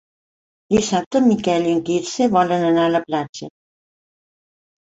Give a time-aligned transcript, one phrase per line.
[0.75, 3.53] Dissabte en Miquel i en Quirze volen anar a la platja.